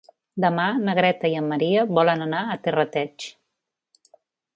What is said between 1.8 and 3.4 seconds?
volen anar a Terrateig.